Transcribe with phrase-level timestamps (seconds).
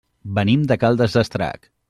[0.37, 1.71] Venim de Caldes d'Estrac.